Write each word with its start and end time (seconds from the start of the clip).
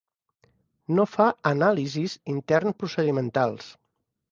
No 0.99 1.05
fa 1.11 1.27
anàlisis 1.51 2.17
intern-procedimentals. 2.35 3.73